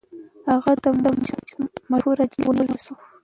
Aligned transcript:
هغه 0.49 0.71
د 0.83 0.85
مچ 1.01 1.25
مشهور 1.91 2.17
جیل 2.19 2.31
کې 2.31 2.39
ونیول 2.45 2.77
شو. 2.85 2.93